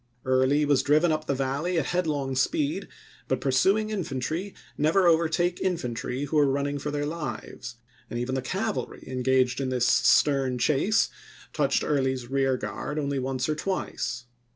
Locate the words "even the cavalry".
8.17-9.03